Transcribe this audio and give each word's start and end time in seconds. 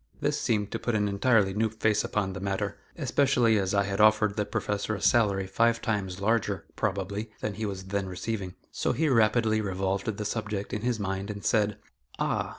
This 0.19 0.41
seemed 0.41 0.71
to 0.71 0.79
put 0.79 0.95
an 0.95 1.07
entirely 1.07 1.53
new 1.53 1.69
face 1.69 2.03
upon 2.03 2.33
the 2.33 2.39
matter, 2.39 2.79
especially 2.97 3.59
as 3.59 3.75
I 3.75 3.83
had 3.83 4.01
offered 4.01 4.35
the 4.35 4.47
Professor 4.47 4.95
a 4.95 4.99
salary 4.99 5.45
five 5.45 5.79
times 5.79 6.19
larger, 6.19 6.65
probably, 6.75 7.29
than 7.41 7.53
he 7.53 7.67
was 7.67 7.83
then 7.83 8.07
receiving. 8.07 8.55
So 8.71 8.93
he 8.93 9.07
rapidly 9.09 9.61
revolved 9.61 10.07
the 10.17 10.25
subject 10.25 10.73
in 10.73 10.81
his 10.81 10.99
mind 10.99 11.29
and 11.29 11.45
said: 11.45 11.77
"Ah! 12.17 12.49